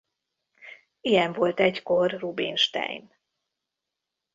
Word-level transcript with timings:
Ilyen 1.01 1.33
volt 1.33 1.59
egykor 1.59 2.11
Rubinstein. 2.11 3.15